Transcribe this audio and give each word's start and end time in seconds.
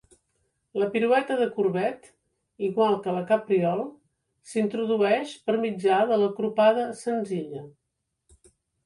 La 0.83 0.85
pirueta 0.93 1.35
de 1.41 1.45
courbette, 1.57 2.07
igual 2.67 2.97
que 3.03 3.13
la 3.17 3.21
capriole, 3.31 3.85
s'introdueix 4.53 5.35
per 5.51 5.55
mitjà 5.67 6.01
de 6.13 6.19
la 6.23 6.31
croupade 6.41 6.87
senzilla. 7.03 7.63